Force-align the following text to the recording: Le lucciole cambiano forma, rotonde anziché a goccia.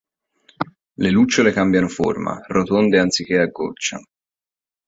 Le 1.03 1.11
lucciole 1.11 1.51
cambiano 1.51 1.87
forma, 1.87 2.41
rotonde 2.47 2.97
anziché 2.97 3.37
a 3.37 3.45
goccia. 3.45 3.99